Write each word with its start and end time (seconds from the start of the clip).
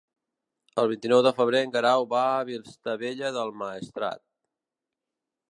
El 0.83 0.87
vint-i-nou 0.91 1.21
de 1.27 1.33
febrer 1.41 1.61
en 1.65 1.73
Guerau 1.75 2.07
va 2.15 2.23
a 2.31 2.41
Vistabella 2.49 3.31
del 3.37 3.55
Maestrat. 3.61 4.27